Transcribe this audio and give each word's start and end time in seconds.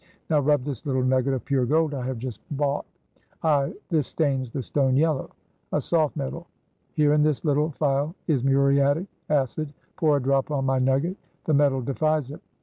Now 0.31 0.39
rub 0.39 0.63
this 0.63 0.83
little 0.83 1.03
nugget 1.03 1.35
of 1.35 1.45
pure 1.45 1.67
gold 1.67 1.93
I 1.93 2.03
have 2.07 2.17
just 2.17 2.41
bought." 2.57 2.87
"Ay! 3.43 3.71
this 3.89 4.07
stains 4.07 4.49
the 4.49 4.63
stone 4.63 4.95
yellow." 4.97 5.29
"A 5.73 5.79
soft 5.79 6.15
metal. 6.15 6.47
Here 6.93 7.13
in 7.13 7.21
this 7.21 7.45
little 7.45 7.69
phial 7.69 8.15
is 8.25 8.43
muriatic 8.43 9.05
acid. 9.29 9.71
Pour 9.97 10.17
a 10.17 10.19
drop 10.19 10.49
on 10.49 10.65
my 10.65 10.79
nugget. 10.79 11.17
The 11.45 11.53
metal 11.53 11.81
defies 11.81 12.31
it. 12.31 12.41